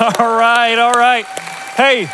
[0.18, 1.26] All right, all right.
[1.26, 2.08] Hey,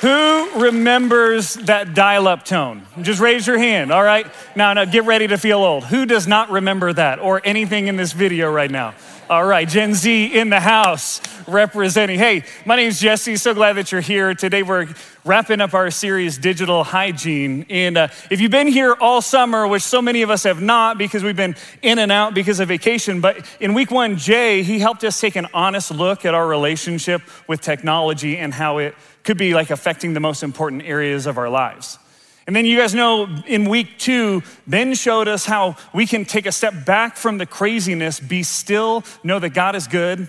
[0.00, 2.86] who remembers that dial up tone?
[3.02, 4.26] Just raise your hand, all right?
[4.56, 5.84] Now, now, get ready to feel old.
[5.84, 8.94] Who does not remember that or anything in this video right now?
[9.30, 12.18] All right, Gen Z in the house representing.
[12.18, 13.36] Hey, my name is Jesse.
[13.36, 14.34] So glad that you're here.
[14.34, 14.88] Today we're
[15.24, 17.64] wrapping up our series, Digital Hygiene.
[17.70, 20.98] And uh, if you've been here all summer, which so many of us have not
[20.98, 24.80] because we've been in and out because of vacation, but in week one, Jay, he
[24.80, 29.38] helped us take an honest look at our relationship with technology and how it could
[29.38, 32.00] be like affecting the most important areas of our lives.
[32.46, 36.46] And then you guys know in week two, Ben showed us how we can take
[36.46, 40.28] a step back from the craziness, be still, know that God is good.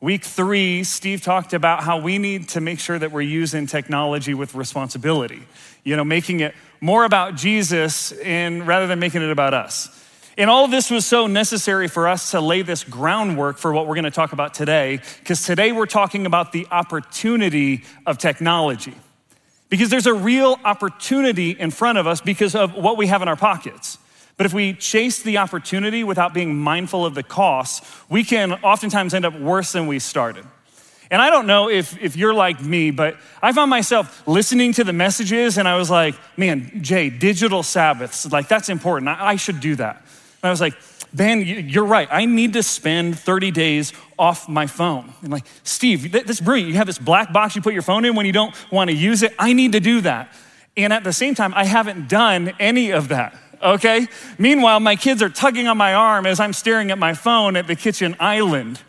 [0.00, 4.34] Week three, Steve talked about how we need to make sure that we're using technology
[4.34, 5.42] with responsibility,
[5.82, 9.88] you know, making it more about Jesus and rather than making it about us.
[10.36, 13.94] And all this was so necessary for us to lay this groundwork for what we're
[13.94, 18.94] going to talk about today, because today we're talking about the opportunity of technology.
[19.68, 23.28] Because there's a real opportunity in front of us because of what we have in
[23.28, 23.98] our pockets.
[24.36, 29.14] But if we chase the opportunity without being mindful of the costs, we can oftentimes
[29.14, 30.44] end up worse than we started.
[31.10, 34.84] And I don't know if, if you're like me, but I found myself listening to
[34.84, 39.08] the messages and I was like, man, Jay, digital Sabbaths, like that's important.
[39.08, 39.96] I, I should do that.
[39.96, 40.74] And I was like,
[41.14, 42.08] Ben, you're right.
[42.10, 45.12] I need to spend 30 days off my phone.
[45.22, 46.70] And like, Steve, that's brilliant.
[46.70, 48.96] You have this black box you put your phone in when you don't want to
[48.96, 49.32] use it.
[49.38, 50.34] I need to do that.
[50.76, 53.38] And at the same time, I haven't done any of that.
[53.62, 54.08] Okay?
[54.38, 57.68] Meanwhile, my kids are tugging on my arm as I'm staring at my phone at
[57.68, 58.80] the kitchen island.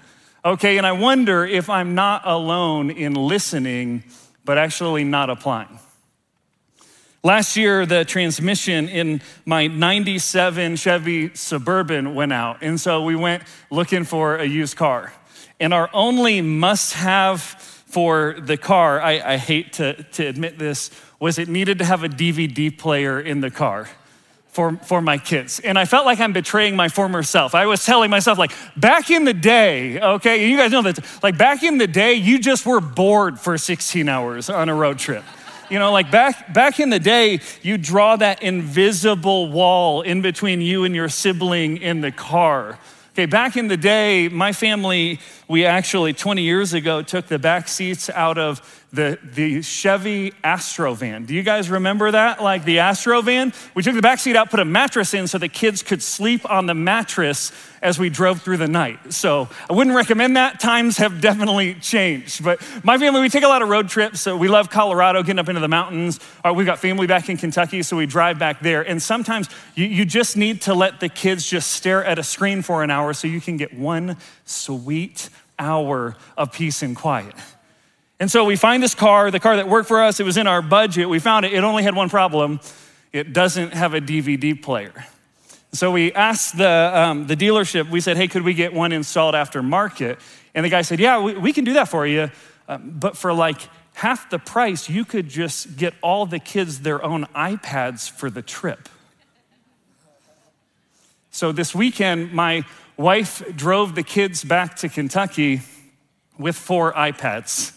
[0.44, 0.78] Okay?
[0.78, 4.04] And I wonder if I'm not alone in listening,
[4.44, 5.80] but actually not applying.
[7.26, 12.60] Last year, the transmission in my 97 Chevy Suburban went out.
[12.62, 15.12] And so we went looking for a used car.
[15.60, 20.92] And our only must have for the car, I, I, hate to, to admit this,
[21.20, 23.90] was it needed to have a DVD player in the car
[24.50, 25.60] for, for my kids.
[25.60, 27.56] And I felt like I'm betraying my former self.
[27.56, 31.40] I was telling myself, like, back in the day, okay, you guys know that, like,
[31.40, 35.24] back in the day, you just were bored for 16 hours on a road trip.
[35.70, 40.62] You know, like back, back in the day, you draw that invisible wall in between
[40.62, 42.78] you and your sibling in the car.
[43.14, 47.68] Okay, back in the day, my family, we actually 20 years ago took the back
[47.68, 51.26] seats out of the, the Chevy Astro van.
[51.26, 52.42] Do you guys remember that?
[52.42, 53.54] Like the Astro van?
[53.74, 56.50] We took the back seat out, put a mattress in so the kids could sleep
[56.50, 57.52] on the mattress
[57.82, 59.14] as we drove through the night.
[59.14, 60.60] So I wouldn't recommend that.
[60.60, 62.44] Times have definitely changed.
[62.44, 64.22] But my family, we take a lot of road trips.
[64.22, 66.20] So we love Colorado, getting up into the mountains.
[66.44, 68.82] Or we've got family back in Kentucky, so we drive back there.
[68.82, 72.62] And sometimes you, you just need to let the kids just stare at a screen
[72.62, 75.30] for an hour so you can get one sweet
[75.60, 77.36] hour of peace and quiet.
[78.26, 80.48] And so we find this car, the car that worked for us, it was in
[80.48, 81.08] our budget.
[81.08, 82.60] We found it, it only had one problem
[83.14, 85.06] it doesn't have a DVD player.
[85.74, 89.36] So we asked the, um, the dealership, we said, hey, could we get one installed
[89.36, 90.18] after market?
[90.56, 92.32] And the guy said, yeah, we, we can do that for you.
[92.68, 93.60] Um, but for like
[93.94, 98.42] half the price, you could just get all the kids their own iPads for the
[98.42, 98.90] trip.
[101.30, 102.64] So this weekend, my
[102.98, 105.62] wife drove the kids back to Kentucky
[106.40, 107.75] with four iPads.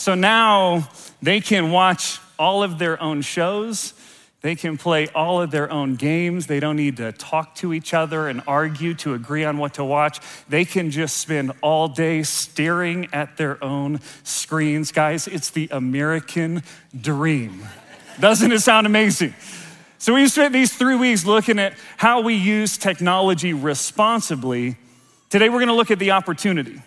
[0.00, 0.88] So now
[1.20, 3.92] they can watch all of their own shows.
[4.40, 6.46] They can play all of their own games.
[6.46, 9.84] They don't need to talk to each other and argue to agree on what to
[9.84, 10.18] watch.
[10.48, 14.90] They can just spend all day staring at their own screens.
[14.90, 16.62] Guys, it's the American
[16.98, 17.62] dream.
[18.18, 19.34] Doesn't it sound amazing?
[19.98, 24.78] So we spent these three weeks looking at how we use technology responsibly.
[25.28, 26.80] Today we're going to look at the opportunity.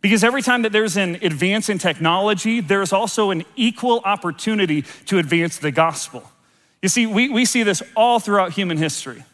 [0.00, 5.18] Because every time that there's an advance in technology, there's also an equal opportunity to
[5.18, 6.30] advance the gospel.
[6.82, 9.24] You see, we, we see this all throughout human history.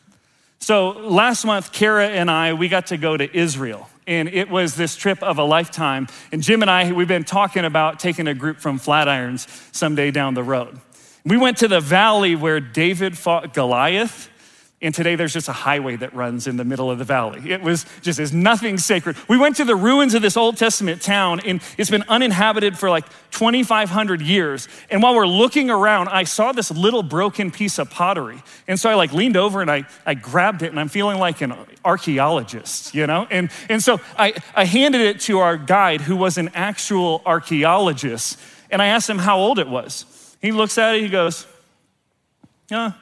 [0.60, 3.90] So last month, Kara and I, we got to go to Israel.
[4.06, 6.08] And it was this trip of a lifetime.
[6.32, 10.32] And Jim and I, we've been talking about taking a group from Flatirons someday down
[10.32, 10.80] the road.
[11.26, 14.30] We went to the valley where David fought Goliath.
[14.82, 17.50] And today there's just a highway that runs in the middle of the valley.
[17.50, 19.16] It was just, there's nothing sacred.
[19.28, 22.90] We went to the ruins of this Old Testament town and it's been uninhabited for
[22.90, 24.68] like 2,500 years.
[24.90, 28.42] And while we're looking around, I saw this little broken piece of pottery.
[28.68, 31.40] And so I like leaned over and I, I grabbed it and I'm feeling like
[31.40, 31.54] an
[31.84, 33.26] archaeologist, you know?
[33.30, 38.38] And, and so I, I handed it to our guide who was an actual archaeologist.
[38.70, 40.36] And I asked him how old it was.
[40.42, 41.46] He looks at it, he goes,
[42.68, 42.92] yeah,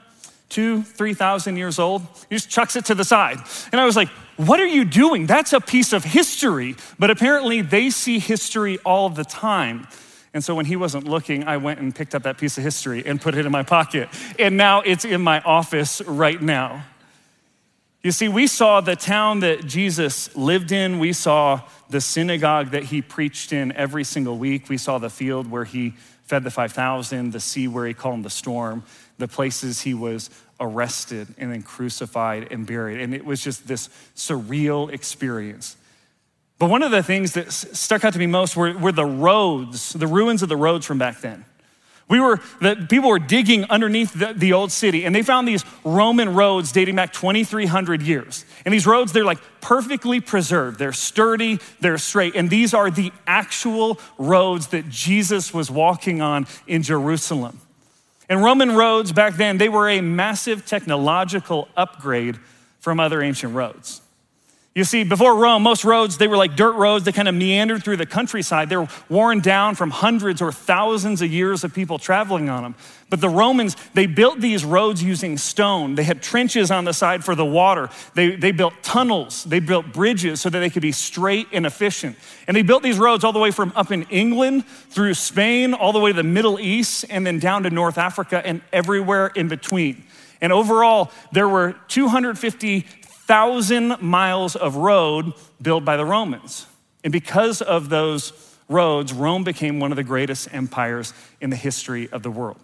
[0.52, 2.02] two, 3,000 years old.
[2.28, 3.38] He just chucks it to the side.
[3.72, 5.26] And I was like, What are you doing?
[5.26, 6.76] That's a piece of history.
[6.99, 9.88] But apparently, they see history all the time.
[10.34, 13.02] And so when he wasn't looking, I went and picked up that piece of history
[13.04, 14.08] and put it in my pocket.
[14.38, 16.84] And now it's in my office right now.
[18.02, 20.98] You see, we saw the town that Jesus lived in.
[20.98, 24.69] We saw the synagogue that he preached in every single week.
[24.69, 25.94] We saw the field where he
[26.25, 28.82] fed the 5,000, the sea where he calmed the storm,
[29.22, 33.00] the places he was arrested and then crucified and buried.
[33.00, 35.76] And it was just this surreal experience.
[36.58, 39.92] But one of the things that stuck out to me most were, were the roads,
[39.92, 41.44] the ruins of the roads from back then.
[42.08, 45.64] We were, the people were digging underneath the, the, old city and they found these
[45.84, 48.44] Roman roads dating back 2,300 years.
[48.64, 50.78] And these roads, they're like perfectly preserved.
[50.80, 52.34] They're sturdy, they're straight.
[52.34, 57.60] And these are the actual roads that Jesus was walking on in Jerusalem.
[58.28, 62.38] And Roman roads back then, they were a massive technological upgrade
[62.78, 64.01] from other ancient roads.
[64.74, 67.84] You see, before Rome, most roads, they were like dirt roads They kind of meandered
[67.84, 68.70] through the countryside.
[68.70, 72.74] They were worn down from hundreds or thousands of years of people traveling on them.
[73.10, 75.94] But the Romans, they built these roads using stone.
[75.94, 77.90] They had trenches on the side for the water.
[78.14, 79.44] They, they built tunnels.
[79.44, 82.16] They built bridges so that they could be straight and efficient.
[82.48, 85.92] And they built these roads all the way from up in England through Spain, all
[85.92, 89.48] the way to the Middle East, and then down to North Africa and everywhere in
[89.48, 90.04] between.
[90.42, 92.86] And overall, there were 250
[93.32, 95.32] thousand miles of road
[95.62, 96.67] built by the Romans.
[97.02, 98.34] And because of those
[98.69, 102.58] roads, Rome became one of the greatest empires in the history of the world.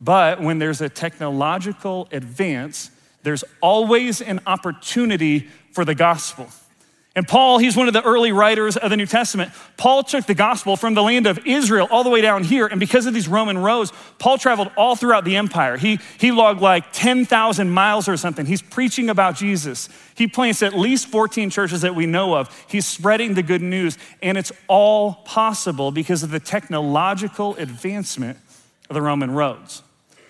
[0.00, 2.92] But when there's a technological advance,
[3.24, 6.46] there's always an opportunity for the gospel.
[7.16, 9.50] And Paul, he's one of the early writers of the New Testament.
[9.76, 12.66] Paul took the gospel from the land of Israel all the way down here.
[12.66, 15.76] And because of these Roman roads, Paul traveled all throughout the empire.
[15.76, 18.46] He, he logged like 10,000 miles or something.
[18.46, 19.88] He's preaching about Jesus.
[20.14, 22.66] He plants at least 14 churches that we know of.
[22.68, 23.98] He's spreading the good news.
[24.22, 28.38] And it's all possible because of the technological advancement
[28.88, 29.82] of the Roman roads.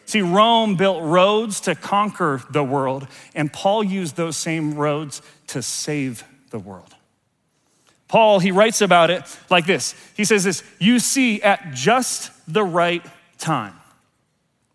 [0.06, 5.60] See, Rome built roads to conquer the world, and Paul used those same roads to
[5.60, 6.94] save the world.
[8.08, 12.64] Paul, he writes about it like this He says this You see, at just the
[12.64, 13.04] right
[13.38, 13.74] time,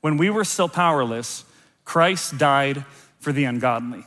[0.02, 1.44] when we were still powerless,
[1.86, 2.86] Christ died
[3.20, 4.06] for the ungodly.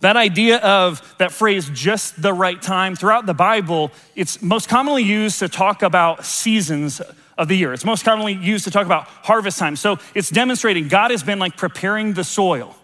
[0.00, 5.04] That idea of that phrase, just the right time, throughout the Bible, it's most commonly
[5.04, 7.00] used to talk about seasons
[7.38, 7.72] of the year.
[7.72, 9.76] It's most commonly used to talk about harvest time.
[9.76, 12.74] So it's demonstrating God has been like preparing the soil.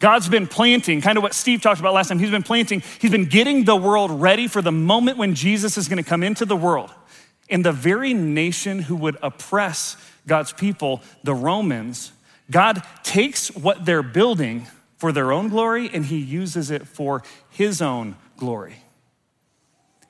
[0.00, 2.18] God's been planting, kind of what Steve talked about last time.
[2.18, 5.88] He's been planting, he's been getting the world ready for the moment when Jesus is
[5.88, 6.90] going to come into the world.
[7.48, 12.12] In the very nation who would oppress God's people, the Romans,
[12.50, 14.66] God takes what they're building
[14.96, 18.76] for their own glory and he uses it for his own glory.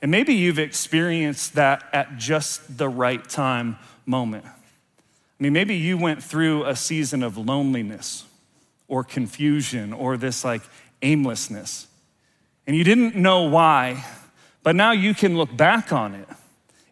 [0.02, 3.76] And maybe you've experienced that at just the right time
[4.06, 4.44] moment.
[4.46, 8.24] I mean, maybe you went through a season of loneliness
[8.90, 10.60] or confusion or this like
[11.00, 11.86] aimlessness.
[12.66, 14.04] And you didn't know why,
[14.62, 16.28] but now you can look back on it.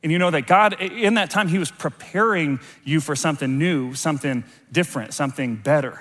[0.02, 3.94] And you know that God, in that time, He was preparing you for something new,
[3.94, 6.00] something different, something better.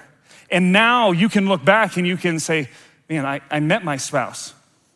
[0.52, 2.70] And now you can look back and you can say,
[3.10, 4.54] man, I, I met my spouse.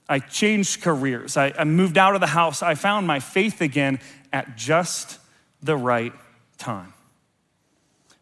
[0.08, 1.36] I changed careers.
[1.36, 2.62] I, I moved out of the house.
[2.62, 4.00] I found my faith again
[4.32, 5.18] at just
[5.64, 6.14] the right
[6.60, 6.94] time.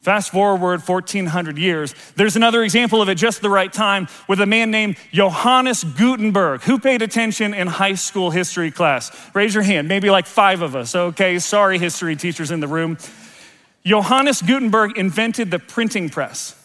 [0.01, 4.45] Fast forward 1400 years, there's another example of it just the right time with a
[4.45, 6.61] man named Johannes Gutenberg.
[6.61, 9.11] Who paid attention in high school history class?
[9.33, 10.95] Raise your hand, maybe like five of us.
[10.95, 12.97] Okay, sorry, history teachers in the room.
[13.85, 16.55] Johannes Gutenberg invented the printing press.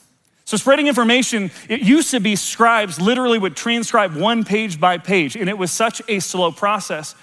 [0.45, 5.35] So, spreading information, it used to be scribes literally would transcribe one page by page,
[5.35, 7.17] and it was such a slow process.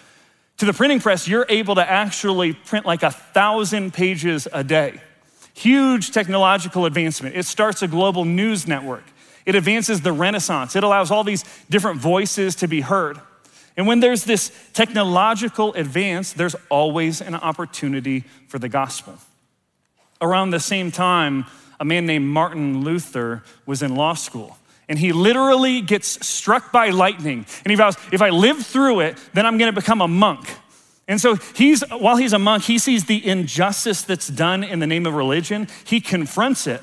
[0.58, 5.00] To the printing press, you're able to actually print like a thousand pages a day.
[5.54, 7.36] Huge technological advancement.
[7.36, 9.04] It starts a global news network.
[9.46, 10.76] It advances the Renaissance.
[10.76, 13.20] It allows all these different voices to be heard.
[13.78, 19.18] And when there's this technological advance, there's always an opportunity for the gospel.
[20.22, 21.46] Around the same time,
[21.80, 24.58] a man named Martin Luther was in law school.
[24.88, 27.46] And he literally gets struck by lightning.
[27.64, 30.48] And he vows, if I live through it, then I'm gonna become a monk.
[31.08, 34.88] And so he's, while he's a monk, he sees the injustice that's done in the
[34.88, 35.68] name of religion.
[35.86, 36.82] He confronts it.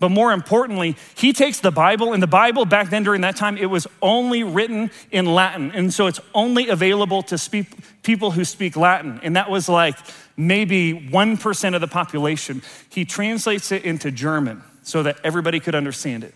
[0.00, 3.58] But more importantly, he takes the Bible, and the Bible back then during that time,
[3.58, 5.70] it was only written in Latin.
[5.72, 7.66] And so it's only available to speak,
[8.02, 9.20] people who speak Latin.
[9.22, 9.96] And that was like
[10.38, 12.62] maybe 1% of the population.
[12.88, 16.34] He translates it into German so that everybody could understand it.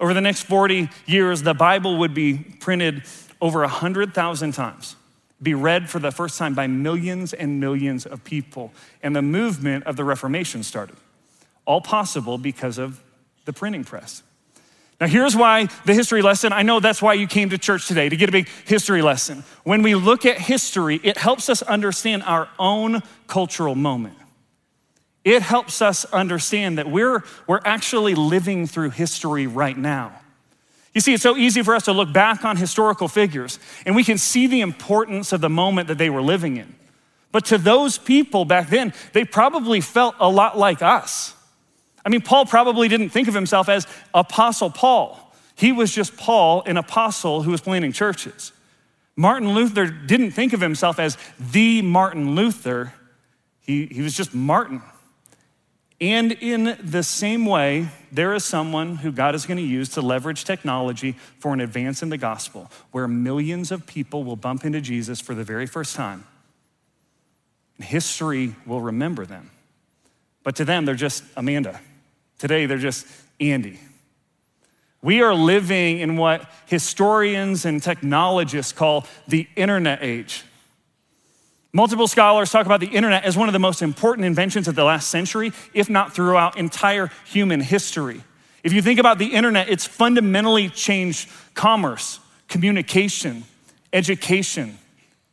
[0.00, 3.02] Over the next 40 years, the Bible would be printed
[3.40, 4.96] over 100,000 times,
[5.40, 9.84] be read for the first time by millions and millions of people, and the movement
[9.84, 10.96] of the Reformation started.
[11.64, 13.00] All possible because of
[13.44, 14.22] the printing press.
[15.00, 16.52] Now, here's why the history lesson.
[16.52, 19.44] I know that's why you came to church today, to get a big history lesson.
[19.62, 24.16] When we look at history, it helps us understand our own cultural moment.
[25.24, 30.20] It helps us understand that we're, we're actually living through history right now.
[30.94, 34.04] You see, it's so easy for us to look back on historical figures and we
[34.04, 36.74] can see the importance of the moment that they were living in.
[37.30, 41.34] But to those people back then, they probably felt a lot like us.
[42.04, 45.32] I mean, Paul probably didn't think of himself as Apostle Paul.
[45.54, 48.52] He was just Paul, an apostle who was planting churches.
[49.16, 52.94] Martin Luther didn't think of himself as the Martin Luther,
[53.60, 54.80] he, he was just Martin.
[56.00, 60.00] And in the same way, there is someone who God is going to use to
[60.00, 64.80] leverage technology for an advance in the gospel, where millions of people will bump into
[64.80, 66.24] Jesus for the very first time.
[67.76, 69.50] And history will remember them.
[70.44, 71.80] But to them, they're just Amanda.
[72.38, 73.06] Today, they're just
[73.40, 73.80] Andy.
[75.02, 80.44] We are living in what historians and technologists call the internet age.
[81.72, 84.84] Multiple scholars talk about the internet as one of the most important inventions of the
[84.84, 88.22] last century, if not throughout entire human history.
[88.64, 93.44] If you think about the internet, it's fundamentally changed commerce, communication,
[93.92, 94.78] education,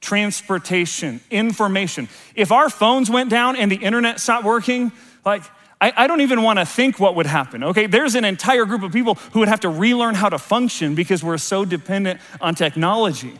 [0.01, 2.09] transportation, information.
[2.35, 4.91] If our phones went down and the internet stopped working,
[5.25, 5.43] like
[5.79, 7.87] I, I don't even want to think what would happen, okay?
[7.87, 11.23] There's an entire group of people who would have to relearn how to function because
[11.23, 13.39] we're so dependent on technology.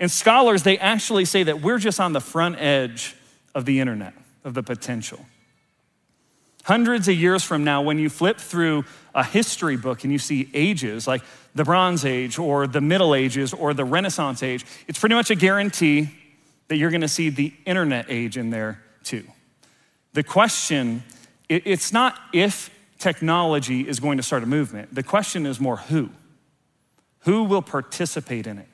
[0.00, 3.14] And scholars, they actually say that we're just on the front edge
[3.54, 5.24] of the internet, of the potential.
[6.64, 8.84] Hundreds of years from now, when you flip through
[9.14, 11.22] a history book and you see ages like
[11.54, 15.34] the Bronze Age or the Middle Ages or the Renaissance Age, it's pretty much a
[15.34, 16.08] guarantee
[16.68, 19.24] that you're gonna see the internet age in there too.
[20.14, 21.02] The question
[21.48, 24.94] it's not if technology is going to start a movement.
[24.94, 26.08] The question is more who.
[27.20, 28.68] Who will participate in it?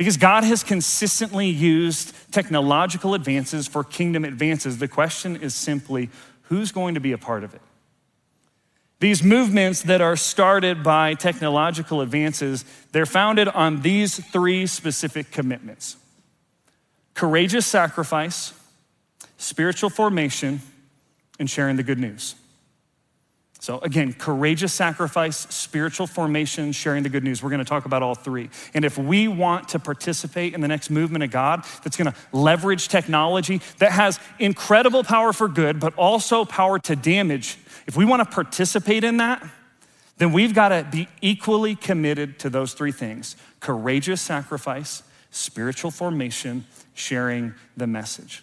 [0.00, 4.78] Because God has consistently used technological advances for kingdom advances.
[4.78, 6.08] The question is simply
[6.44, 7.60] who's going to be a part of it?
[9.00, 15.98] These movements that are started by technological advances, they're founded on these three specific commitments
[17.12, 18.54] courageous sacrifice,
[19.36, 20.62] spiritual formation,
[21.38, 22.36] and sharing the good news.
[23.60, 27.42] So, again, courageous sacrifice, spiritual formation, sharing the good news.
[27.42, 28.48] We're going to talk about all three.
[28.72, 32.18] And if we want to participate in the next movement of God that's going to
[32.32, 38.06] leverage technology that has incredible power for good, but also power to damage, if we
[38.06, 39.46] want to participate in that,
[40.16, 46.64] then we've got to be equally committed to those three things courageous sacrifice, spiritual formation,
[46.94, 48.42] sharing the message.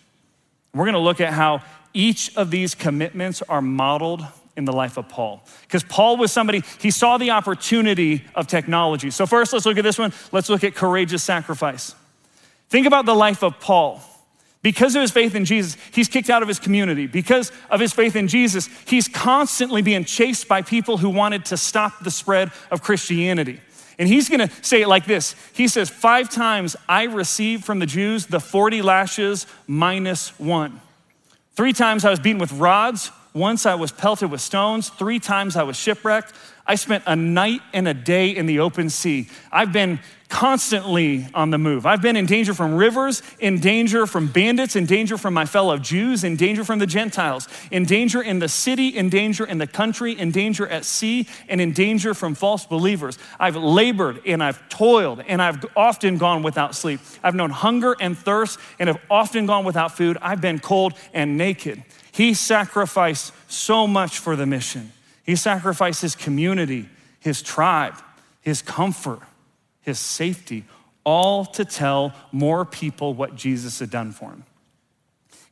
[0.76, 4.24] We're going to look at how each of these commitments are modeled
[4.58, 5.42] in the life of Paul.
[5.62, 9.12] Because Paul was somebody, he saw the opportunity of technology.
[9.12, 10.12] So, first, let's look at this one.
[10.32, 11.96] Let's look at courageous sacrifice.
[12.70, 14.02] Think about the life of Paul.
[14.64, 17.08] Because of his faith in Jesus, he's kicked out of his community.
[17.08, 21.58] Because of his faith in Jesus, he's constantly being chased by people who wanted to
[21.58, 23.62] stop the spread of Christianity.
[24.00, 27.86] And he's gonna say it like this He says, Five times I received from the
[27.86, 30.82] Jews the 40 lashes minus one.
[31.56, 33.12] Three times I was beaten with rods.
[33.38, 34.90] Once I was pelted with stones.
[34.90, 36.34] Three times I was shipwrecked.
[36.66, 39.30] I spent a night and a day in the open sea.
[39.52, 41.86] I've been constantly on the move.
[41.86, 45.78] I've been in danger from rivers, in danger from bandits, in danger from my fellow
[45.78, 49.68] Jews, in danger from the Gentiles, in danger in the city, in danger in the
[49.68, 53.18] country, in danger at sea, and in danger from false believers.
[53.40, 57.00] I've labored and I've toiled and I've often gone without sleep.
[57.24, 60.18] I've known hunger and thirst and have often gone without food.
[60.22, 61.84] I've been cold and naked.
[62.18, 64.92] He sacrificed so much for the mission.
[65.24, 67.94] He sacrificed his community, his tribe,
[68.42, 69.20] his comfort,
[69.82, 70.66] his safety,
[71.04, 74.46] all to tell more people what Jesus had done for him.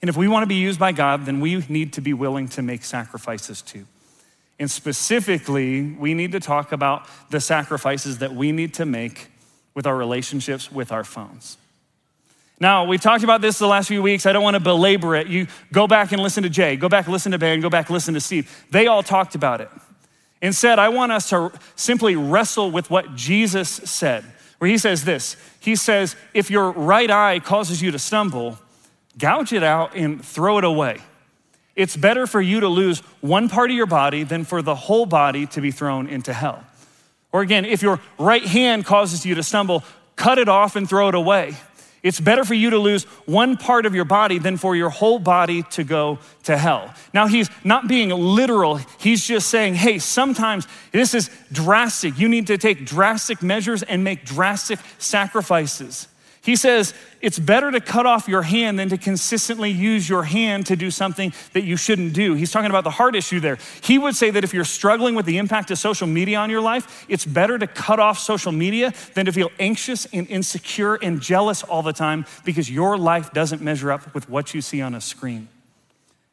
[0.02, 2.48] And if we want to be used by God, then we need to be willing
[2.50, 3.86] to make sacrifices too.
[4.58, 9.28] And specifically, we need to talk about the sacrifices that we need to make
[9.76, 11.58] with our relationships with our phones.
[12.60, 14.26] Now, we've talked about this the last few weeks.
[14.26, 15.28] I don't want to belabor it.
[15.28, 17.88] You go back and listen to Jay, go back and listen to Ben, go back
[17.88, 18.66] and listen to Steve.
[18.72, 19.70] They all talked about it.
[20.42, 24.24] Instead, I want us to simply wrestle with what Jesus said,
[24.60, 28.58] where he says this He says, If your right eye causes you to stumble,
[29.18, 31.00] gouge it out and throw it away.
[31.76, 35.06] It's better for you to lose one part of your body than for the whole
[35.06, 36.64] body to be thrown into hell.
[37.34, 39.84] Or again, if your right hand causes you to stumble,
[40.16, 41.56] cut it off and throw it away.
[42.06, 45.18] It's better for you to lose one part of your body than for your whole
[45.18, 46.94] body to go to hell.
[47.16, 48.76] Now, he's not being literal.
[49.00, 52.20] He's just saying, hey, sometimes this is drastic.
[52.20, 56.08] You need to take drastic measures and make drastic sacrifices.
[56.46, 60.68] He says it's better to cut off your hand than to consistently use your hand
[60.68, 62.36] to do something that you shouldn't do.
[62.36, 63.58] He's talking about the heart issue there.
[63.82, 66.62] He would say that if you're struggling with the impact of social media on your
[66.62, 71.20] life, it's better to cut off social media than to feel anxious and insecure and
[71.20, 74.94] jealous all the time because your life doesn't measure up with what you see on
[74.94, 75.48] a screen.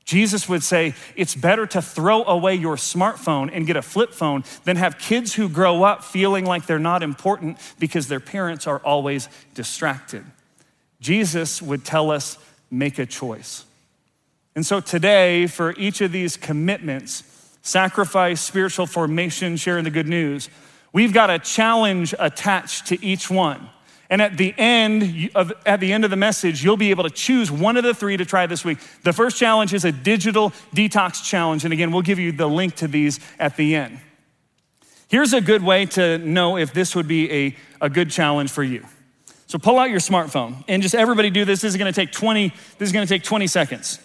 [0.04, 4.44] Jesus would say it's better to throw away your smartphone and get a flip phone
[4.64, 8.78] than have kids who grow up feeling like they're not important because their parents are
[8.78, 10.24] always distracted.
[11.00, 12.38] Jesus would tell us
[12.70, 13.64] make a choice.
[14.54, 17.24] And so today, for each of these commitments
[17.62, 20.48] sacrifice, spiritual formation, sharing the good news
[20.92, 23.68] we've got a challenge attached to each one.
[24.12, 27.10] And at the end of, at the end of the message, you'll be able to
[27.10, 28.76] choose one of the three to try this week.
[29.04, 31.64] The first challenge is a digital detox challenge.
[31.64, 34.00] And again, we'll give you the link to these at the end.
[35.08, 38.62] Here's a good way to know if this would be a, a good challenge for
[38.62, 38.84] you.
[39.46, 41.62] So pull out your smartphone and just everybody do this.
[41.62, 43.98] This is gonna take 20, this is gonna take 20 seconds.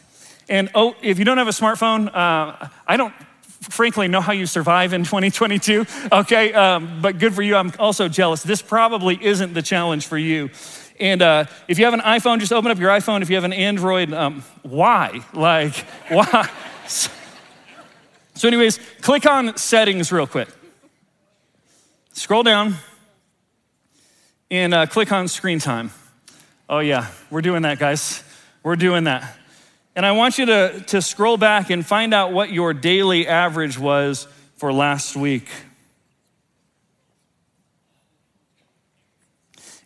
[0.47, 3.13] And oh, if you don't have a smartphone, uh, I don't
[3.61, 6.53] frankly know how you survive in 2022, okay?
[6.53, 7.55] Um, but good for you.
[7.55, 8.43] I'm also jealous.
[8.43, 10.49] This probably isn't the challenge for you.
[10.99, 13.21] And uh, if you have an iPhone, just open up your iPhone.
[13.21, 15.21] If you have an Android, um, why?
[15.33, 15.75] Like,
[16.09, 16.49] why?
[18.33, 20.47] So, anyways, click on settings real quick.
[22.13, 22.75] Scroll down
[24.49, 25.91] and uh, click on screen time.
[26.69, 28.23] Oh, yeah, we're doing that, guys.
[28.63, 29.36] We're doing that.
[29.97, 33.79] And I want you to, to scroll back and find out what your daily average
[33.79, 34.27] was
[34.57, 35.49] for last week.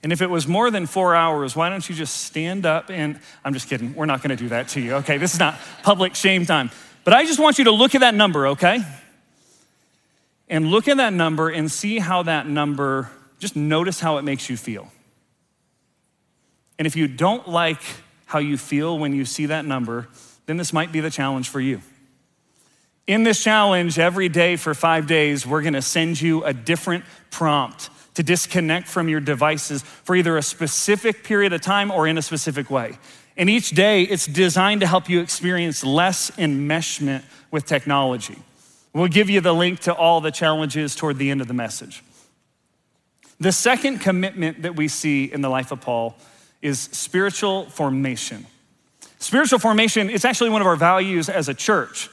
[0.03, 3.21] And if it was more than four hours, why don't you just stand up and
[3.45, 3.95] I'm just kidding.
[3.95, 4.95] We're not going to do that to you.
[4.95, 6.71] Okay, this is not public shame time.
[7.05, 8.83] But I just want you to look at that number, okay?
[10.49, 13.09] And look at that number and see how that number,
[13.39, 14.91] just notice how it makes you feel.
[16.77, 17.79] And if you don't like
[18.31, 20.07] how you feel when you see that number,
[20.45, 21.81] then this might be the challenge for you.
[23.05, 27.89] In this challenge, every day for five days, we're gonna send you a different prompt
[28.13, 32.21] to disconnect from your devices for either a specific period of time or in a
[32.21, 32.97] specific way.
[33.35, 38.37] And each day, it's designed to help you experience less enmeshment with technology.
[38.93, 42.01] We'll give you the link to all the challenges toward the end of the message.
[43.41, 46.15] The second commitment that we see in the life of Paul
[46.61, 48.45] is spiritual formation.
[49.19, 52.09] Spiritual formation is actually one of our values as a church.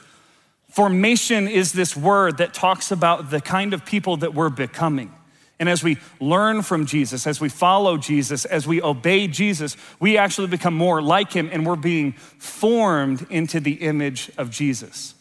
[0.69, 5.11] Formation is this word that talks about the kind of people that we're becoming.
[5.59, 10.17] And as we learn from Jesus, as we follow Jesus, as we obey Jesus, we
[10.17, 15.15] actually become more like him and we're being formed into the image of Jesus.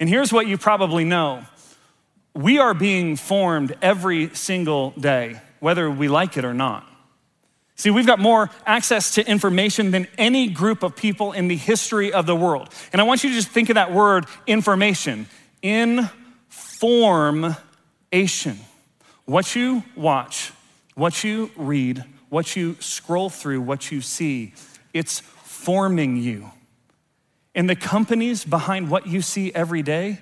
[0.00, 1.44] And here's what you probably know
[2.34, 6.84] we are being formed every single day, whether we like it or not.
[7.76, 12.12] See, we've got more access to information than any group of people in the history
[12.12, 12.68] of the world.
[12.92, 15.26] And I want you to just think of that word information.
[15.62, 16.18] Information.
[19.24, 20.52] What you watch,
[20.94, 24.54] what you read, what you scroll through, what you see,
[24.92, 26.50] it's forming you.
[27.54, 30.18] And the companies behind what you see every day,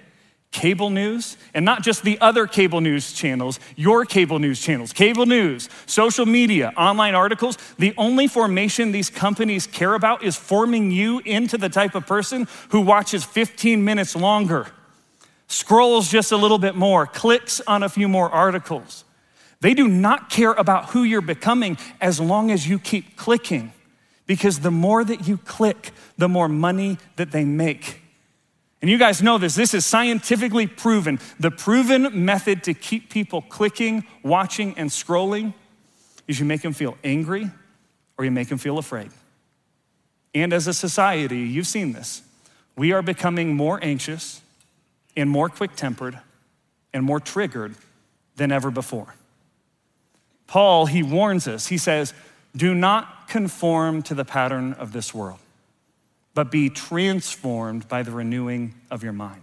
[0.53, 5.27] cable news, and not just the other cable news channels, your cable news channels, cable
[5.27, 7.57] news, social media, online articles.
[7.79, 12.47] The only formation these companies care about is forming you into the type of person
[12.69, 14.69] who watches 15 minutes longer,
[15.49, 19.05] scrolls just a little bit more, clicks on a few more articles.
[19.61, 23.73] They do not care about who you're becoming as long as you keep clicking,
[24.27, 28.02] because the more that you click, the more money that they make.
[28.83, 31.21] And you guys know this, this is scientifically proven.
[31.39, 35.55] The proven method to keep people clicking, watching, and scrolling
[36.27, 37.49] is you make them feel angry
[38.19, 39.11] or you make them feel afraid.
[40.35, 42.23] And as a society, you've seen this.
[42.77, 44.41] We are becoming more anxious
[45.17, 46.19] and more quick tempered
[46.93, 47.77] and more triggered
[48.37, 49.15] than ever before.
[50.49, 51.69] Paul, he warns us.
[51.69, 52.13] He says,
[52.57, 55.39] Do not conform to the pattern of this world
[56.35, 59.43] but be transformed by the renewing of your mind.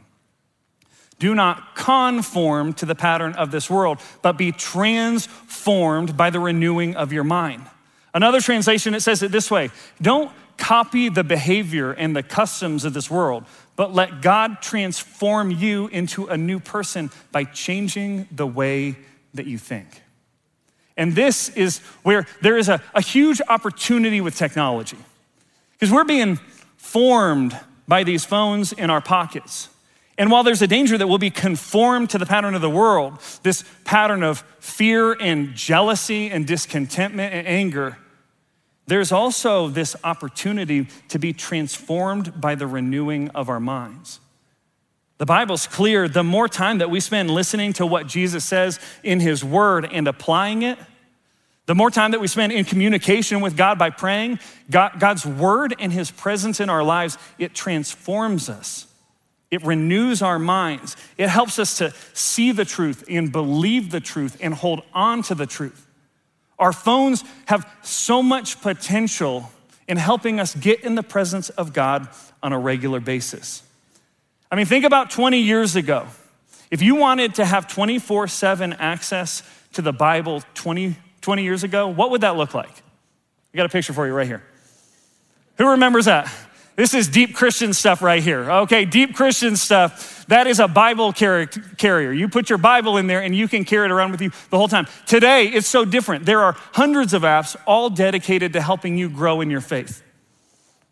[1.19, 6.95] Do not conform to the pattern of this world, but be transformed by the renewing
[6.95, 7.63] of your mind.
[8.13, 9.69] Another translation, it says it this way
[10.01, 15.87] Don't copy the behavior and the customs of this world, but let God transform you
[15.87, 18.95] into a new person by changing the way
[19.33, 20.01] that you think.
[20.97, 24.97] And this is where there is a, a huge opportunity with technology.
[25.71, 26.39] Because we're being
[26.79, 29.69] formed by these phones in our pockets.
[30.17, 33.19] And while there's a danger that we'll be conformed to the pattern of the world,
[33.43, 37.97] this pattern of fear and jealousy and discontentment and anger,
[38.87, 44.19] there's also this opportunity to be transformed by the renewing of our minds.
[45.19, 49.19] The Bible's clear the more time that we spend listening to what Jesus says in
[49.19, 50.79] His Word and applying it,
[51.69, 54.39] the more time that we spend in communication with God by praying,
[54.71, 58.87] God, God's Word and His presence in our lives, it transforms us.
[59.51, 60.97] It renews our minds.
[61.15, 65.35] It helps us to see the truth and believe the truth and hold on to
[65.35, 65.85] the truth.
[66.57, 69.51] Our phones have so much potential
[69.87, 72.07] in helping us get in the presence of God
[72.41, 73.61] on a regular basis.
[74.49, 76.07] I mean, think about 20 years ago.
[76.71, 80.95] If you wanted to have 24 7 access to the Bible 20,
[81.29, 82.71] 20 years ago, what would that look like?
[83.53, 84.41] I got a picture for you right here.
[85.59, 86.27] Who remembers that?
[86.75, 88.49] This is deep Christian stuff right here.
[88.51, 90.25] Okay, deep Christian stuff.
[90.25, 92.11] That is a Bible carrier.
[92.11, 94.57] You put your Bible in there and you can carry it around with you the
[94.57, 94.87] whole time.
[95.05, 96.25] Today, it's so different.
[96.25, 100.01] There are hundreds of apps all dedicated to helping you grow in your faith.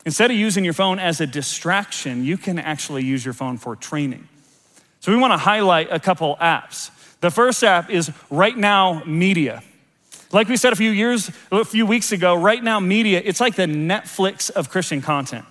[0.06, 3.76] Instead of using your phone as a distraction, you can actually use your phone for
[3.76, 4.28] training.
[5.00, 6.92] So we want to highlight a couple apps.
[7.22, 9.64] The first app is Right Now Media.
[10.32, 13.56] Like we said a few years, a few weeks ago, Right Now Media, it's like
[13.56, 15.46] the Netflix of Christian content.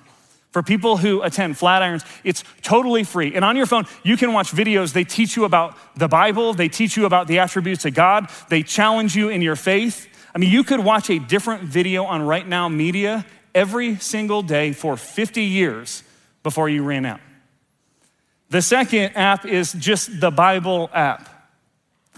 [0.50, 3.34] For people who attend Flatirons, it's totally free.
[3.34, 4.92] And on your phone, you can watch videos.
[4.92, 8.62] They teach you about the Bible, they teach you about the attributes of God, they
[8.62, 10.08] challenge you in your faith.
[10.34, 14.72] I mean, you could watch a different video on Right Now Media every single day
[14.72, 16.02] for 50 years
[16.42, 17.20] before you ran out.
[18.50, 21.35] The second app is just the Bible app.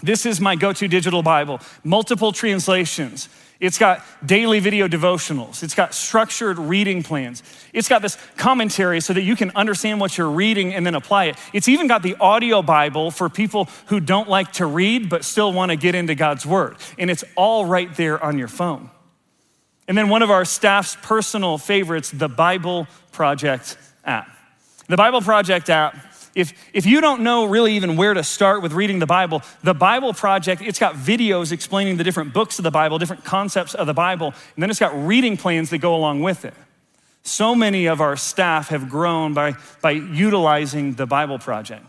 [0.01, 3.29] This is my go to digital Bible, multiple translations.
[3.59, 5.63] It's got daily video devotionals.
[5.63, 7.43] It's got structured reading plans.
[7.73, 11.25] It's got this commentary so that you can understand what you're reading and then apply
[11.25, 11.37] it.
[11.51, 15.51] It's even got the audio Bible for people who don't like to read but still
[15.51, 16.77] want to get into God's Word.
[16.97, 18.89] And it's all right there on your phone.
[19.89, 24.29] And then one of our staff's personal favorites, the Bible Project app.
[24.87, 28.73] The Bible Project app if, if you don't know really even where to start with
[28.73, 32.71] reading the Bible, the Bible Project, it's got videos explaining the different books of the
[32.71, 36.21] Bible, different concepts of the Bible, and then it's got reading plans that go along
[36.21, 36.53] with it.
[37.23, 41.85] So many of our staff have grown by, by utilizing the Bible Project.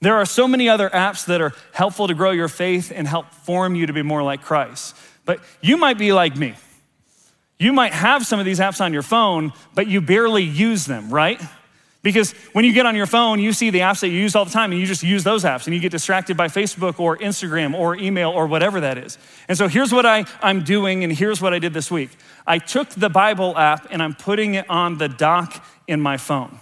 [0.00, 3.30] There are so many other apps that are helpful to grow your faith and help
[3.32, 4.96] form you to be more like Christ.
[5.26, 6.54] But you might be like me.
[7.58, 11.12] You might have some of these apps on your phone, but you barely use them,
[11.12, 11.40] right?
[12.02, 14.46] Because when you get on your phone, you see the apps that you use all
[14.46, 17.18] the time, and you just use those apps, and you get distracted by Facebook or
[17.18, 19.18] Instagram or email or whatever that is.
[19.48, 22.10] And so here's what I, I'm doing, and here's what I did this week
[22.46, 26.58] I took the Bible app and I'm putting it on the dock in my phone.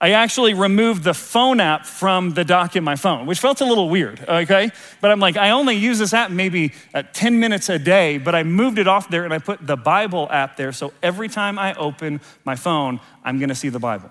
[0.00, 3.64] I actually removed the phone app from the dock in my phone, which felt a
[3.64, 4.70] little weird, okay?
[5.00, 8.34] But I'm like, I only use this app maybe uh, 10 minutes a day, but
[8.34, 10.72] I moved it off there and I put the Bible app there.
[10.72, 14.10] So every time I open my phone, I'm gonna see the Bible.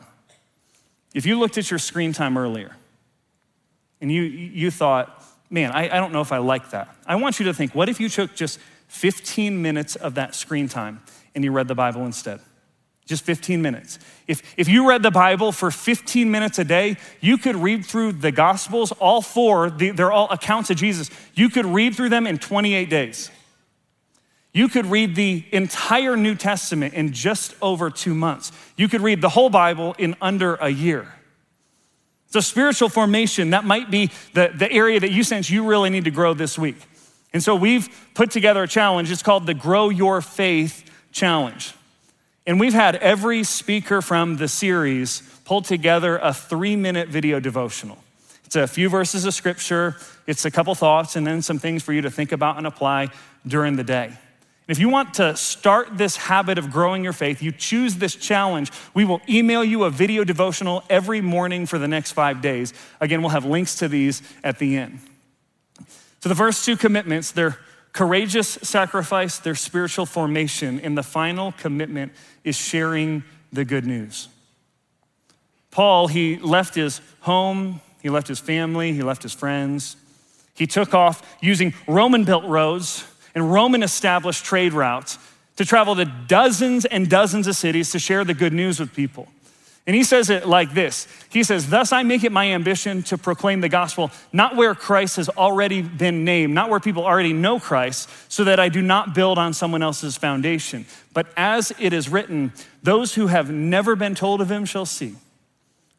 [1.13, 2.75] If you looked at your screen time earlier
[4.01, 7.39] and you, you thought, man, I, I don't know if I like that, I want
[7.39, 11.01] you to think, what if you took just 15 minutes of that screen time
[11.35, 12.39] and you read the Bible instead?
[13.05, 13.99] Just 15 minutes.
[14.27, 18.13] If, if you read the Bible for 15 minutes a day, you could read through
[18.13, 21.09] the Gospels, all four, they're all accounts of Jesus.
[21.33, 23.29] You could read through them in 28 days.
[24.53, 28.51] You could read the entire New Testament in just over two months.
[28.77, 31.11] You could read the whole Bible in under a year.
[32.27, 36.05] So, spiritual formation, that might be the, the area that you sense you really need
[36.05, 36.77] to grow this week.
[37.31, 39.11] And so, we've put together a challenge.
[39.11, 41.73] It's called the Grow Your Faith Challenge.
[42.45, 47.97] And we've had every speaker from the series pull together a three minute video devotional.
[48.45, 49.95] It's a few verses of scripture,
[50.27, 53.09] it's a couple thoughts, and then some things for you to think about and apply
[53.47, 54.17] during the day.
[54.67, 58.71] If you want to start this habit of growing your faith, you choose this challenge.
[58.93, 62.73] We will email you a video devotional every morning for the next five days.
[63.01, 64.99] Again, we'll have links to these at the end.
[66.21, 67.57] So, the first two commitments, they're
[67.91, 72.13] courageous sacrifice, they're spiritual formation, and the final commitment
[72.45, 74.29] is sharing the good news.
[75.71, 79.97] Paul, he left his home, he left his family, he left his friends.
[80.55, 83.03] He took off using Roman built roads
[83.35, 85.17] and Roman established trade routes
[85.57, 89.27] to travel to dozens and dozens of cities to share the good news with people.
[89.85, 93.17] And he says it like this He says, Thus I make it my ambition to
[93.17, 97.59] proclaim the gospel, not where Christ has already been named, not where people already know
[97.59, 100.85] Christ, so that I do not build on someone else's foundation.
[101.13, 105.15] But as it is written, those who have never been told of him shall see,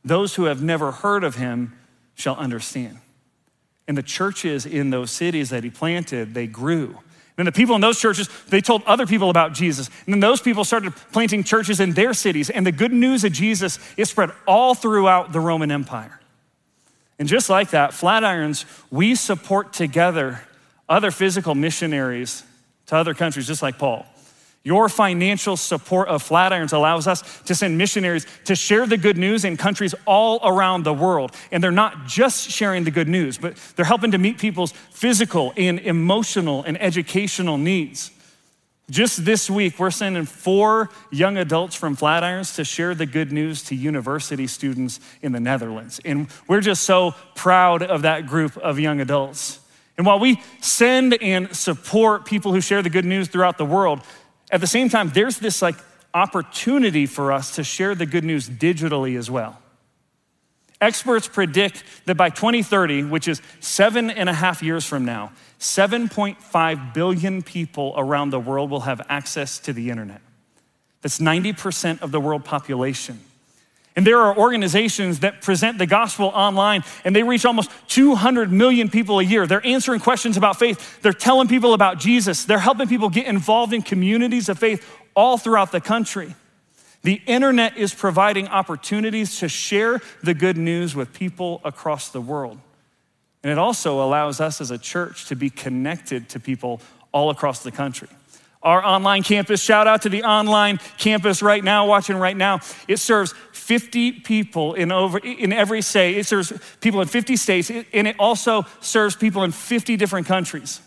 [0.04, 1.76] those who have never heard of him
[2.14, 2.98] shall understand.
[3.86, 6.98] And the churches in those cities that he planted, they grew.
[7.36, 9.88] Then the people in those churches, they told other people about Jesus.
[10.06, 12.48] And then those people started planting churches in their cities.
[12.48, 16.20] And the good news of Jesus is spread all throughout the Roman Empire.
[17.18, 20.42] And just like that, Flatirons, we support together
[20.88, 22.44] other physical missionaries
[22.86, 24.06] to other countries, just like Paul.
[24.64, 29.44] Your financial support of Flatirons allows us to send missionaries to share the good news
[29.44, 31.32] in countries all around the world.
[31.52, 35.52] And they're not just sharing the good news, but they're helping to meet people's physical
[35.58, 38.10] and emotional and educational needs.
[38.90, 43.62] Just this week, we're sending four young adults from Flatirons to share the good news
[43.64, 46.00] to university students in the Netherlands.
[46.06, 49.60] And we're just so proud of that group of young adults.
[49.96, 54.00] And while we send and support people who share the good news throughout the world,
[54.54, 55.74] at the same time, there's this like
[56.14, 59.60] opportunity for us to share the good news digitally as well.
[60.80, 66.94] Experts predict that by 2030, which is seven and a half years from now, 7.5
[66.94, 70.20] billion people around the world will have access to the internet.
[71.02, 73.18] That's 90% of the world population.
[73.96, 78.88] And there are organizations that present the gospel online and they reach almost 200 million
[78.88, 79.46] people a year.
[79.46, 81.00] They're answering questions about faith.
[81.00, 82.44] They're telling people about Jesus.
[82.44, 86.34] They're helping people get involved in communities of faith all throughout the country.
[87.02, 92.58] The internet is providing opportunities to share the good news with people across the world.
[93.44, 96.80] And it also allows us as a church to be connected to people
[97.12, 98.08] all across the country
[98.64, 99.62] our online campus.
[99.62, 102.60] Shout out to the online campus right now, watching right now.
[102.88, 106.16] It serves 50 people in over in every state.
[106.16, 110.80] It serves people in 50 states, and it also serves people in 50 different countries.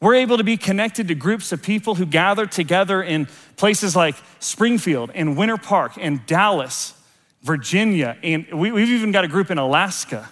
[0.00, 4.16] We're able to be connected to groups of people who gather together in places like
[4.40, 6.94] Springfield and Winter Park and Dallas,
[7.42, 10.28] Virginia, and we, have even got a group in Alaska.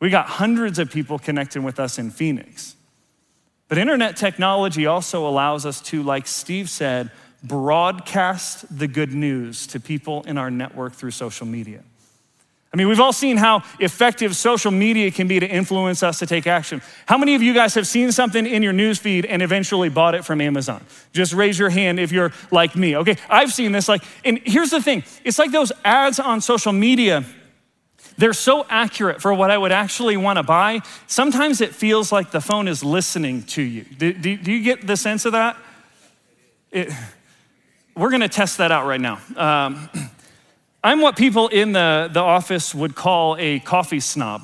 [0.00, 2.75] We got hundreds of people connecting with us in Phoenix.
[3.68, 7.10] But internet technology also allows us to, like Steve said,
[7.42, 11.82] broadcast the good news to people in our network through social media.
[12.72, 16.26] I mean, we've all seen how effective social media can be to influence us to
[16.26, 16.82] take action.
[17.06, 20.24] How many of you guys have seen something in your newsfeed and eventually bought it
[20.24, 20.84] from Amazon?
[21.12, 22.96] Just raise your hand if you're like me.
[22.96, 23.88] Okay, I've seen this.
[23.88, 27.24] Like, and here's the thing it's like those ads on social media
[28.18, 30.80] they're so accurate for what I would actually want to buy.
[31.06, 33.84] Sometimes it feels like the phone is listening to you.
[33.84, 35.56] Do, do, do you get the sense of that?
[36.70, 36.90] It,
[37.94, 39.20] we're going to test that out right now.
[39.36, 39.88] Um,
[40.84, 44.42] I'm what people in the, the office would call a coffee snob.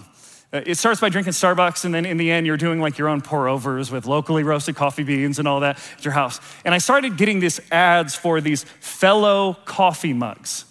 [0.52, 3.08] Uh, it starts by drinking Starbucks, and then in the end, you're doing like your
[3.08, 6.40] own pour overs with locally roasted coffee beans and all that at your house.
[6.64, 10.66] And I started getting these ads for these fellow coffee mugs.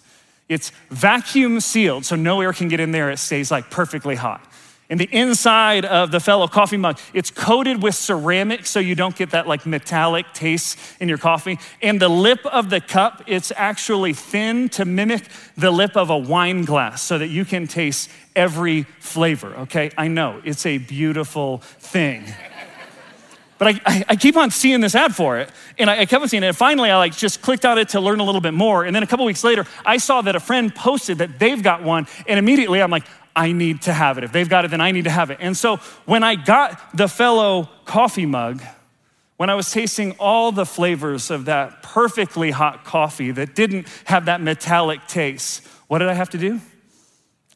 [0.48, 3.10] It's vacuum sealed, so no air can get in there.
[3.10, 4.46] It stays like perfectly hot.
[4.90, 9.16] And the inside of the fellow coffee mug, it's coated with ceramic so you don't
[9.16, 11.58] get that like metallic taste in your coffee.
[11.80, 15.22] And the lip of the cup, it's actually thin to mimic
[15.56, 19.90] the lip of a wine glass so that you can taste every flavor, okay?
[19.96, 22.26] I know, it's a beautiful thing.
[23.62, 25.48] But I, I, I, keep on seeing this ad for it,
[25.78, 26.48] and I, I kept on seeing it.
[26.48, 28.82] And finally, I like just clicked on it to learn a little bit more.
[28.82, 31.80] And then a couple weeks later, I saw that a friend posted that they've got
[31.80, 33.04] one, and immediately I'm like,
[33.36, 34.24] I need to have it.
[34.24, 35.38] If they've got it, then I need to have it.
[35.40, 38.60] And so when I got the fellow coffee mug,
[39.36, 44.24] when I was tasting all the flavors of that perfectly hot coffee that didn't have
[44.24, 46.60] that metallic taste, what did I have to do?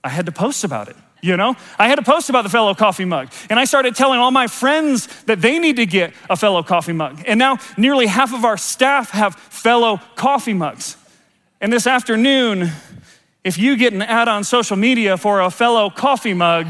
[0.04, 1.56] I had to post about it you know?
[1.78, 3.32] I had a post about the fellow coffee mug.
[3.50, 6.92] And I started telling all my friends that they need to get a fellow coffee
[6.92, 7.22] mug.
[7.26, 10.96] And now nearly half of our staff have fellow coffee mugs.
[11.60, 12.70] And this afternoon,
[13.44, 16.66] if you get an ad on social media for a fellow coffee mug,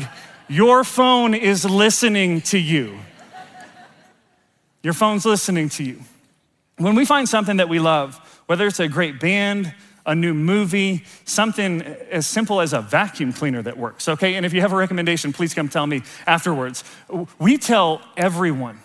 [0.48, 2.98] your phone is listening to you.
[4.82, 6.00] Your phone's listening to you.
[6.78, 8.16] When we find something that we love,
[8.46, 9.74] whether it's a great band,
[10.06, 14.36] a new movie, something as simple as a vacuum cleaner that works, okay?
[14.36, 16.84] And if you have a recommendation, please come tell me afterwards.
[17.38, 18.80] We tell everyone.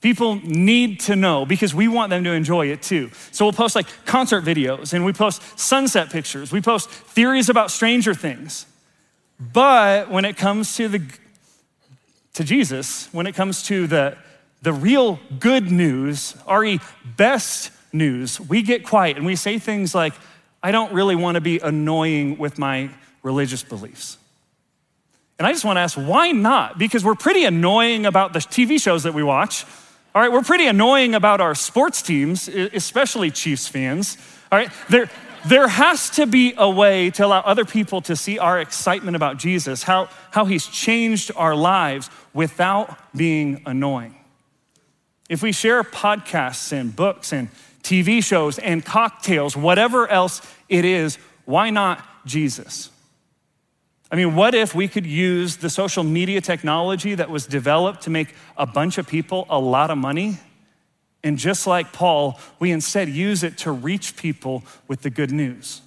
[0.00, 3.10] People need to know because we want them to enjoy it too.
[3.32, 6.52] So we'll post like concert videos and we post sunset pictures.
[6.52, 8.66] We post theories about stranger things.
[9.38, 11.02] But when it comes to the
[12.34, 14.16] to Jesus, when it comes to the
[14.62, 16.80] the real good news, re
[17.16, 20.14] best news, we get quiet and we say things like,
[20.62, 22.90] I don't really want to be annoying with my
[23.22, 24.18] religious beliefs.
[25.38, 26.78] And I just want to ask, why not?
[26.78, 29.64] Because we're pretty annoying about the TV shows that we watch.
[30.14, 34.18] All right, we're pretty annoying about our sports teams, especially Chiefs fans.
[34.52, 35.08] All right, there,
[35.46, 39.38] there has to be a way to allow other people to see our excitement about
[39.38, 44.14] Jesus, how, how he's changed our lives without being annoying.
[45.30, 47.48] If we share podcasts and books and
[47.82, 52.90] TV shows and cocktails, whatever else it is, why not Jesus?
[54.12, 58.10] I mean, what if we could use the social media technology that was developed to
[58.10, 60.38] make a bunch of people a lot of money?
[61.22, 65.82] And just like Paul, we instead use it to reach people with the good news.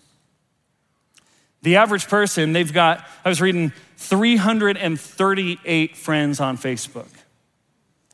[1.64, 7.08] The average person, they've got, I was reading 338 friends on Facebook.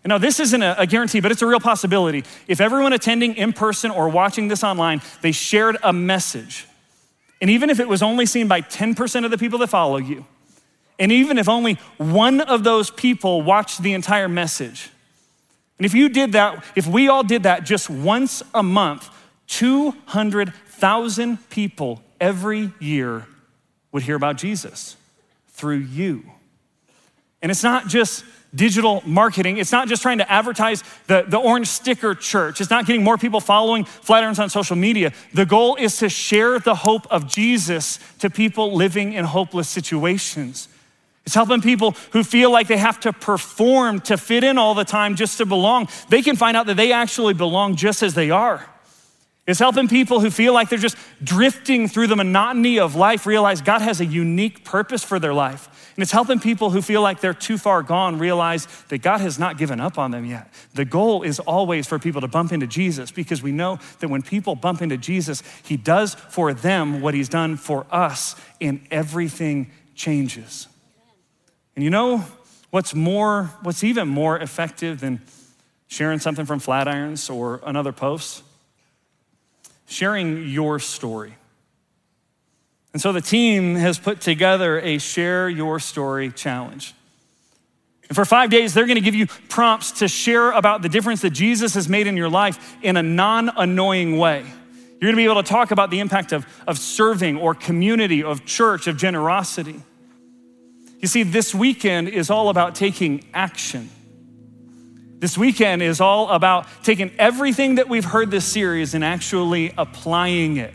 [0.06, 2.24] Now, this isn't a, guarantee, but it's a real possibility.
[2.48, 6.66] If everyone attending in person or watching this online, they shared a message,
[7.42, 10.26] and even if it was only seen by 10% of the people that follow you,
[10.98, 14.90] and even if only one of those people watched the entire message,
[15.78, 19.10] and if you did that, if we all did that just once a month,
[19.48, 23.26] 200,000 people every year
[23.92, 24.98] would hear about Jesus
[25.48, 26.24] through you.
[27.42, 29.58] And it's not just digital marketing.
[29.58, 32.62] It's not just trying to advertise the, the orange sticker church.
[32.62, 35.14] It's not getting more people following Flatirons on social media.
[35.34, 40.68] The goal is to share the hope of Jesus to people living in hopeless situations.
[41.26, 44.84] It's helping people who feel like they have to perform to fit in all the
[44.84, 45.88] time just to belong.
[46.10, 48.66] They can find out that they actually belong just as they are.
[49.46, 53.62] It's helping people who feel like they're just drifting through the monotony of life realize
[53.62, 55.79] God has a unique purpose for their life.
[56.00, 59.38] And it's helping people who feel like they're too far gone realize that God has
[59.38, 60.50] not given up on them yet.
[60.74, 64.22] The goal is always for people to bump into Jesus because we know that when
[64.22, 69.72] people bump into Jesus, He does for them what He's done for us, and everything
[69.94, 70.70] changes.
[71.76, 72.24] And you know
[72.70, 75.22] what's more, what's even more effective than
[75.88, 78.44] sharing something from Flatirons or another post?
[79.90, 81.36] sharing your story.
[82.94, 86.94] And so the team has put together a Share Your Story challenge.
[88.08, 91.30] And for five days, they're gonna give you prompts to share about the difference that
[91.30, 94.44] Jesus has made in your life in a non annoying way.
[95.00, 98.46] You're gonna be able to talk about the impact of, of serving or community, of
[98.46, 99.82] church, of generosity.
[101.00, 103.90] You see, this weekend is all about taking action.
[105.20, 110.58] This weekend is all about taking everything that we've heard this series and actually applying
[110.58, 110.74] it.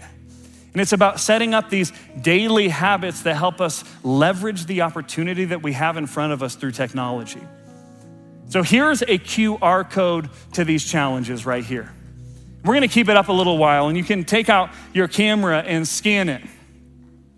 [0.74, 5.62] And it's about setting up these daily habits that help us leverage the opportunity that
[5.62, 7.40] we have in front of us through technology.
[8.48, 11.92] So here's a QR code to these challenges right here.
[12.64, 15.60] We're gonna keep it up a little while, and you can take out your camera
[15.60, 16.42] and scan it.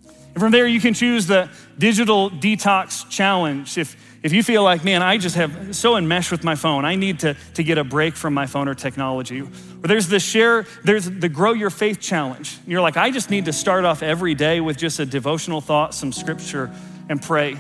[0.05, 3.77] And from there, you can choose the digital detox challenge.
[3.77, 3.97] If
[4.27, 7.21] if you feel like, man, I just have so enmeshed with my phone, I need
[7.21, 9.41] to, to get a break from my phone or technology.
[9.43, 9.49] Or
[9.83, 12.59] there's the share, there's the grow your faith challenge.
[12.67, 15.95] You're like, I just need to start off every day with just a devotional thought,
[15.95, 16.73] some scripture,
[17.09, 17.53] and pray.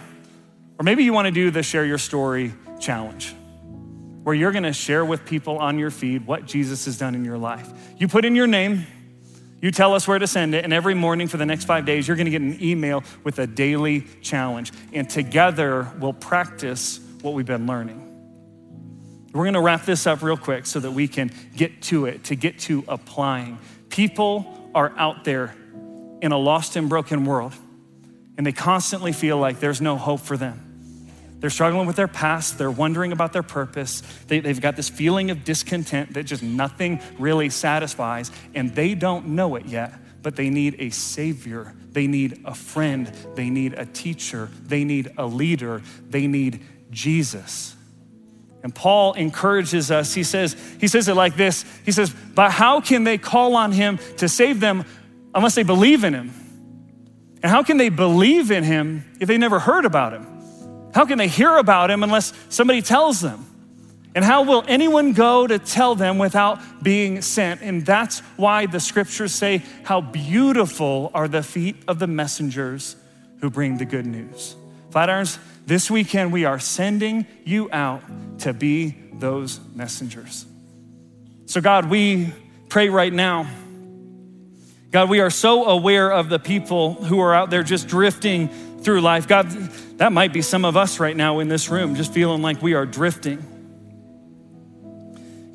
[0.76, 3.32] Or maybe you want to do the share your story challenge,
[4.24, 7.24] where you're going to share with people on your feed what Jesus has done in
[7.24, 7.70] your life.
[7.96, 8.88] You put in your name,
[9.66, 12.06] you tell us where to send it, and every morning for the next five days,
[12.06, 14.72] you're gonna get an email with a daily challenge.
[14.92, 18.00] And together, we'll practice what we've been learning.
[19.32, 22.36] We're gonna wrap this up real quick so that we can get to it, to
[22.36, 23.58] get to applying.
[23.88, 25.56] People are out there
[26.22, 27.52] in a lost and broken world,
[28.38, 30.65] and they constantly feel like there's no hope for them.
[31.40, 32.58] They're struggling with their past.
[32.58, 34.02] They're wondering about their purpose.
[34.26, 39.28] They, have got this feeling of discontent that just nothing really satisfies, and they don't
[39.28, 41.74] know it yet, but they need a savior.
[41.92, 43.06] They need a friend.
[43.34, 44.50] They need a teacher.
[44.62, 45.82] They need a leader.
[46.08, 47.76] They need Jesus.
[48.62, 50.14] And Paul encourages us.
[50.14, 51.64] He says, he says it like this.
[51.84, 54.84] He says, But how can they call on him to save them
[55.34, 56.32] unless they believe in him?
[57.42, 60.35] And how can they believe in him if they never heard about him?
[60.94, 63.44] How can they hear about him unless somebody tells them?
[64.14, 67.60] And how will anyone go to tell them without being sent?
[67.60, 72.96] And that's why the scriptures say, How beautiful are the feet of the messengers
[73.40, 74.56] who bring the good news.
[74.90, 78.02] Flatirons, this weekend we are sending you out
[78.40, 80.46] to be those messengers.
[81.46, 82.32] So, God, we
[82.68, 83.48] pray right now.
[84.90, 89.00] God, we are so aware of the people who are out there just drifting through
[89.00, 89.26] life.
[89.26, 89.50] God,
[89.98, 92.74] that might be some of us right now in this room, just feeling like we
[92.74, 93.44] are drifting.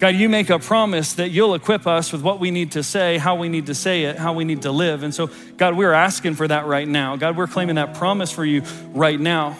[0.01, 3.19] God, you make a promise that you'll equip us with what we need to say,
[3.19, 5.03] how we need to say it, how we need to live.
[5.03, 7.17] And so, God, we're asking for that right now.
[7.17, 8.63] God, we're claiming that promise for you
[8.93, 9.57] right now.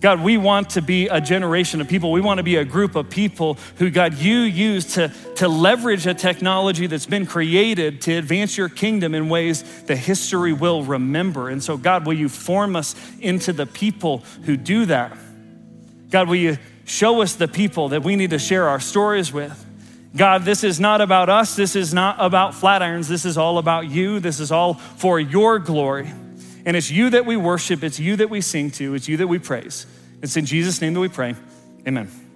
[0.00, 2.12] God, we want to be a generation of people.
[2.12, 6.06] We want to be a group of people who, God, you use to, to leverage
[6.06, 11.48] a technology that's been created to advance your kingdom in ways that history will remember.
[11.48, 15.18] And so, God, will you form us into the people who do that?
[16.10, 19.64] God, will you show us the people that we need to share our stories with?
[20.16, 21.56] God, this is not about us.
[21.56, 23.08] This is not about Flatirons.
[23.08, 24.20] This is all about you.
[24.20, 26.12] This is all for your glory.
[26.68, 29.26] And it's you that we worship, it's you that we sing to, it's you that
[29.26, 29.86] we praise.
[30.20, 31.34] It's in Jesus' name that we pray.
[31.86, 32.27] Amen.